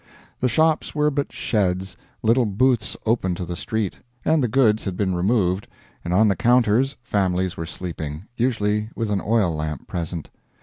The 0.39 0.49
shops 0.49 0.95
were 0.95 1.11
but 1.11 1.31
sheds, 1.31 1.95
little 2.23 2.47
booths 2.47 2.97
open 3.05 3.35
to 3.35 3.45
the 3.45 3.55
street; 3.55 3.97
and 4.25 4.41
the 4.41 4.47
goods 4.47 4.85
had 4.85 4.97
been 4.97 5.13
removed, 5.13 5.67
and 6.03 6.11
on 6.11 6.27
the 6.27 6.35
counters 6.35 6.95
families 7.03 7.55
were 7.55 7.67
sleeping, 7.67 8.23
usually 8.35 8.89
with 8.95 9.11
an 9.11 9.21
oil 9.23 9.53
lamp 9.53 9.87
present. 9.87 10.31